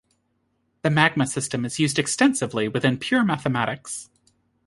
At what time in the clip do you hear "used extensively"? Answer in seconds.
1.77-2.67